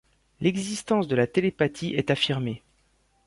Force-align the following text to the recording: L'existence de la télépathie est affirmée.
L'existence 0.39 1.07
de 1.07 1.15
la 1.15 1.27
télépathie 1.27 1.93
est 1.93 2.09
affirmée. 2.09 2.63